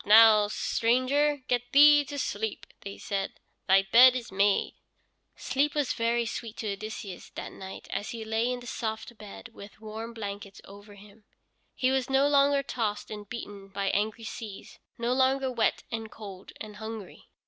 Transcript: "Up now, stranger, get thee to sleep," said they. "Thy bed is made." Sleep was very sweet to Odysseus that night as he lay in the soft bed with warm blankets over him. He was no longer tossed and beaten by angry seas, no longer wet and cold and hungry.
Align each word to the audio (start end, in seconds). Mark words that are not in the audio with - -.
"Up 0.03 0.07
now, 0.07 0.47
stranger, 0.47 1.43
get 1.47 1.73
thee 1.73 2.03
to 2.05 2.17
sleep," 2.17 2.65
said 2.97 3.29
they. 3.29 3.37
"Thy 3.83 3.87
bed 3.91 4.15
is 4.15 4.31
made." 4.31 4.73
Sleep 5.35 5.75
was 5.75 5.93
very 5.93 6.25
sweet 6.25 6.57
to 6.57 6.71
Odysseus 6.73 7.29
that 7.35 7.51
night 7.51 7.87
as 7.91 8.09
he 8.09 8.25
lay 8.25 8.51
in 8.51 8.61
the 8.61 8.65
soft 8.65 9.15
bed 9.19 9.51
with 9.53 9.79
warm 9.79 10.15
blankets 10.15 10.59
over 10.65 10.95
him. 10.95 11.25
He 11.75 11.91
was 11.91 12.09
no 12.09 12.27
longer 12.27 12.63
tossed 12.63 13.11
and 13.11 13.29
beaten 13.29 13.67
by 13.67 13.91
angry 13.91 14.23
seas, 14.23 14.79
no 14.97 15.13
longer 15.13 15.51
wet 15.51 15.83
and 15.91 16.09
cold 16.09 16.51
and 16.59 16.77
hungry. 16.77 17.27